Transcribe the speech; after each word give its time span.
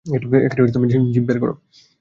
Jeep 0.05 1.23
বের 1.27 1.37
কর। 1.41 1.51